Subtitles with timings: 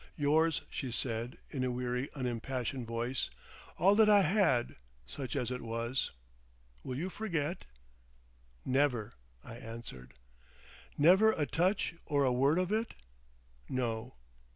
[0.17, 3.29] "Yours," she said, in a weary unimpassioned voice;
[3.77, 6.09] "all that I had—such as it was.
[6.83, 7.65] Will you forget?"
[8.65, 10.15] "Never," I answered.
[10.97, 12.95] "Never a touch or a word of it?"
[13.69, 14.15] "No."